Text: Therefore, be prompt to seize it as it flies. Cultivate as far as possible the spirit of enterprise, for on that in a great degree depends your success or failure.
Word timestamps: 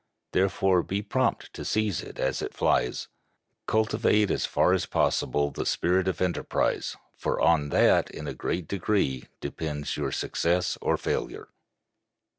Therefore, 0.31 0.81
be 0.81 1.03
prompt 1.03 1.53
to 1.53 1.63
seize 1.63 2.01
it 2.01 2.17
as 2.17 2.41
it 2.41 2.55
flies. 2.55 3.07
Cultivate 3.67 4.31
as 4.31 4.47
far 4.47 4.73
as 4.73 4.87
possible 4.87 5.51
the 5.51 5.63
spirit 5.63 6.07
of 6.07 6.23
enterprise, 6.23 6.97
for 7.15 7.39
on 7.39 7.69
that 7.69 8.09
in 8.09 8.27
a 8.27 8.33
great 8.33 8.67
degree 8.67 9.25
depends 9.41 9.97
your 9.97 10.11
success 10.11 10.75
or 10.81 10.97
failure. 10.97 11.49